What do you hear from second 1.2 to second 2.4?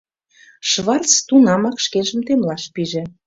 тунамак шкенжым